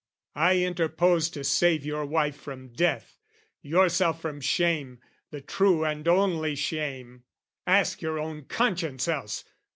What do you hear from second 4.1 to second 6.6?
from shame, the true and only